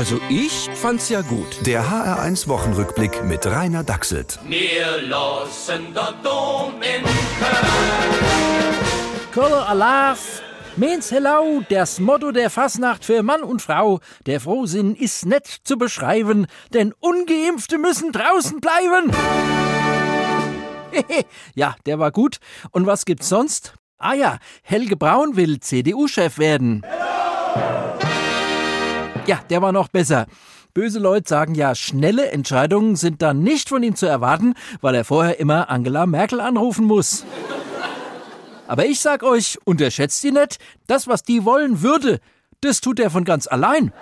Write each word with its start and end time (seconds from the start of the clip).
Also 0.00 0.18
ich 0.30 0.70
fand's 0.76 1.10
ja 1.10 1.20
gut. 1.20 1.66
Der 1.66 1.84
HR1 1.84 2.48
Wochenrückblick 2.48 3.22
mit 3.22 3.44
Rainer 3.44 3.84
Dachselt. 3.84 4.38
Wir 4.48 5.02
lassen 5.02 5.92
der 5.92 6.14
Dom 6.24 6.72
in 6.80 7.04
Koller 9.34 9.68
Alaf, 9.68 10.40
Mens 10.76 11.10
Hello, 11.10 11.62
das 11.68 12.00
Motto 12.00 12.32
der 12.32 12.48
Fasnacht 12.48 13.04
für 13.04 13.22
Mann 13.22 13.42
und 13.42 13.60
Frau. 13.60 14.00
Der 14.24 14.40
Frohsinn 14.40 14.94
ist 14.94 15.26
nett 15.26 15.46
zu 15.64 15.76
beschreiben, 15.76 16.46
denn 16.72 16.94
Ungeimpfte 17.00 17.76
müssen 17.76 18.10
draußen 18.10 18.58
bleiben. 18.62 19.12
ja, 21.54 21.76
der 21.84 21.98
war 21.98 22.10
gut. 22.10 22.38
Und 22.70 22.86
was 22.86 23.04
gibt's 23.04 23.28
sonst? 23.28 23.74
Ah 23.98 24.14
ja, 24.14 24.38
Helge 24.62 24.96
Braun 24.96 25.36
will 25.36 25.60
CDU-Chef 25.60 26.38
werden. 26.38 26.86
Ja, 29.26 29.40
der 29.48 29.62
war 29.62 29.72
noch 29.72 29.88
besser. 29.88 30.26
Böse 30.72 30.98
Leute 30.98 31.28
sagen 31.28 31.54
ja, 31.54 31.74
schnelle 31.74 32.30
Entscheidungen 32.30 32.96
sind 32.96 33.22
dann 33.22 33.42
nicht 33.42 33.68
von 33.68 33.82
ihm 33.82 33.96
zu 33.96 34.06
erwarten, 34.06 34.54
weil 34.80 34.94
er 34.94 35.04
vorher 35.04 35.40
immer 35.40 35.68
Angela 35.68 36.06
Merkel 36.06 36.40
anrufen 36.40 36.84
muss. 36.84 37.24
Aber 38.68 38.86
ich 38.86 39.00
sag 39.00 39.24
euch, 39.24 39.58
unterschätzt 39.64 40.22
die 40.22 40.30
nicht, 40.30 40.58
das, 40.86 41.08
was 41.08 41.24
die 41.24 41.44
wollen 41.44 41.82
würde, 41.82 42.20
das 42.60 42.80
tut 42.80 43.00
er 43.00 43.10
von 43.10 43.24
ganz 43.24 43.48
allein. 43.48 43.92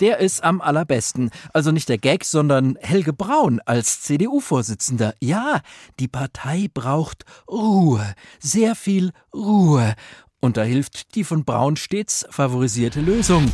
Der 0.00 0.18
ist 0.18 0.44
am 0.44 0.60
allerbesten. 0.60 1.30
Also 1.54 1.72
nicht 1.72 1.88
der 1.88 1.98
Gag, 1.98 2.24
sondern 2.24 2.76
Helge 2.80 3.14
Braun 3.14 3.60
als 3.64 4.02
CDU-Vorsitzender. 4.02 5.14
Ja, 5.20 5.60
die 5.98 6.08
Partei 6.08 6.68
braucht 6.72 7.24
Ruhe. 7.48 8.14
Sehr 8.38 8.74
viel 8.74 9.12
Ruhe. 9.34 9.94
Und 10.40 10.56
da 10.56 10.62
hilft 10.62 11.14
die 11.14 11.24
von 11.24 11.44
Braun 11.44 11.76
stets 11.76 12.26
favorisierte 12.30 13.00
Lösung. 13.00 13.50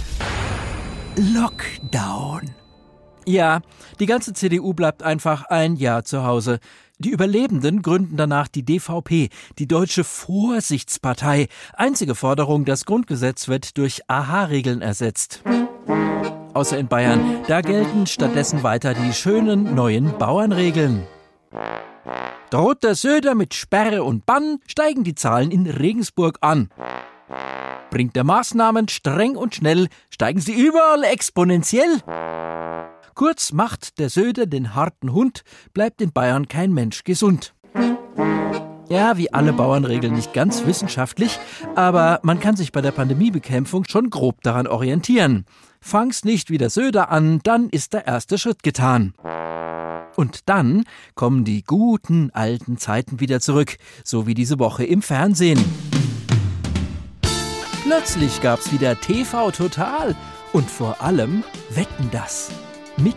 Lockdown. 1.16 2.50
Ja, 3.26 3.60
die 4.00 4.06
ganze 4.06 4.32
CDU 4.32 4.74
bleibt 4.74 5.02
einfach 5.02 5.44
ein 5.44 5.76
Jahr 5.76 6.04
zu 6.04 6.24
Hause. 6.24 6.58
Die 6.98 7.10
Überlebenden 7.10 7.82
gründen 7.82 8.16
danach 8.16 8.48
die 8.48 8.64
DVP, 8.64 9.28
die 9.58 9.68
Deutsche 9.68 10.04
Vorsichtspartei. 10.04 11.48
Einzige 11.74 12.14
Forderung, 12.14 12.64
das 12.64 12.84
Grundgesetz 12.84 13.48
wird 13.48 13.76
durch 13.78 14.02
AHA-Regeln 14.08 14.82
ersetzt. 14.82 15.42
Außer 16.54 16.78
in 16.78 16.88
Bayern, 16.88 17.20
da 17.48 17.60
gelten 17.60 18.06
stattdessen 18.06 18.62
weiter 18.62 18.94
die 18.94 19.12
schönen 19.12 19.74
neuen 19.74 20.16
Bauernregeln. 20.18 21.06
Droht 22.52 22.82
der 22.82 22.94
Söder 22.94 23.34
mit 23.34 23.54
Sperre 23.54 24.04
und 24.04 24.26
Bann, 24.26 24.58
steigen 24.66 25.04
die 25.04 25.14
Zahlen 25.14 25.50
in 25.50 25.66
Regensburg 25.66 26.36
an. 26.42 26.68
Bringt 27.90 28.14
der 28.14 28.24
Maßnahmen 28.24 28.88
streng 28.88 29.36
und 29.36 29.54
schnell, 29.54 29.88
steigen 30.10 30.38
sie 30.38 30.52
überall 30.52 31.02
exponentiell. 31.04 32.02
Kurz 33.14 33.52
macht 33.52 33.98
der 33.98 34.10
Söder 34.10 34.44
den 34.44 34.74
harten 34.74 35.14
Hund, 35.14 35.44
bleibt 35.72 36.02
in 36.02 36.12
Bayern 36.12 36.46
kein 36.46 36.74
Mensch 36.74 37.04
gesund. 37.04 37.54
Ja, 38.90 39.16
wie 39.16 39.32
alle 39.32 39.54
Bauernregeln 39.54 40.12
nicht 40.12 40.34
ganz 40.34 40.66
wissenschaftlich, 40.66 41.38
aber 41.74 42.20
man 42.22 42.38
kann 42.38 42.56
sich 42.56 42.70
bei 42.70 42.82
der 42.82 42.92
Pandemiebekämpfung 42.92 43.84
schon 43.88 44.10
grob 44.10 44.42
daran 44.42 44.66
orientieren. 44.66 45.46
Fang's 45.80 46.22
nicht 46.22 46.50
wie 46.50 46.58
der 46.58 46.68
Söder 46.68 47.10
an, 47.10 47.40
dann 47.44 47.70
ist 47.70 47.94
der 47.94 48.06
erste 48.06 48.36
Schritt 48.36 48.62
getan. 48.62 49.14
Und 50.16 50.48
dann 50.48 50.84
kommen 51.14 51.44
die 51.44 51.62
guten 51.62 52.30
alten 52.32 52.78
Zeiten 52.78 53.20
wieder 53.20 53.40
zurück, 53.40 53.76
so 54.04 54.26
wie 54.26 54.34
diese 54.34 54.58
Woche 54.58 54.84
im 54.84 55.02
Fernsehen. 55.02 55.62
Plötzlich 57.84 58.40
gab's 58.40 58.72
wieder 58.72 59.00
TV 59.00 59.50
Total 59.50 60.14
und 60.52 60.70
vor 60.70 61.02
allem 61.02 61.42
Wetten 61.70 62.10
das 62.12 62.50
mit 62.96 63.16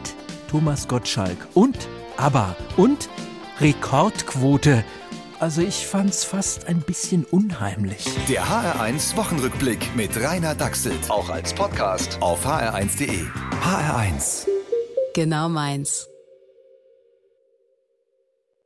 Thomas 0.49 0.87
Gottschalk 0.87 1.37
und 1.53 1.77
ABBA 2.17 2.55
und 2.77 3.09
Rekordquote. 3.59 4.83
Also 5.39 5.61
ich 5.61 5.85
fand's 5.85 6.23
fast 6.23 6.67
ein 6.67 6.79
bisschen 6.79 7.25
unheimlich. 7.25 8.05
Der 8.29 8.45
HR1 8.45 9.15
Wochenrückblick 9.17 9.95
mit 9.95 10.15
Rainer 10.19 10.55
Dachselt. 10.55 11.09
Auch 11.09 11.29
als 11.29 11.53
Podcast 11.53 12.17
auf 12.21 12.45
hr1.de. 12.45 13.25
HR1. 13.61 14.47
Genau 15.13 15.49
meins. 15.49 16.07